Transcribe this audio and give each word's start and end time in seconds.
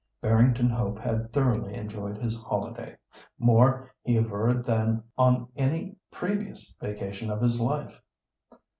Barrington 0.19 0.67
Hope 0.67 0.97
had 0.97 1.31
thoroughly 1.31 1.75
enjoyed 1.75 2.17
his 2.17 2.35
holiday; 2.35 2.97
more, 3.37 3.91
he 4.01 4.17
averred 4.17 4.65
than 4.65 5.03
on 5.15 5.47
any 5.55 5.95
previous 6.09 6.73
vacation 6.81 7.29
of 7.29 7.39
his 7.39 7.59
life. 7.61 8.01